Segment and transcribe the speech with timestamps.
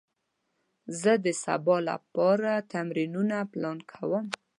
[1.01, 4.25] زه د سبا لپاره تمرینونه پلان کوم.